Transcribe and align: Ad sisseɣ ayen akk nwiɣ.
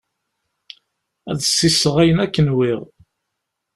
Ad 1.31 1.39
sisseɣ 1.41 1.95
ayen 2.01 2.23
akk 2.25 2.35
nwiɣ. 2.41 2.81